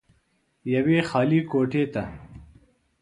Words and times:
يوې 0.73 0.97
خالې 1.09 1.39
کوټې 1.51 1.83
ته 1.93 2.03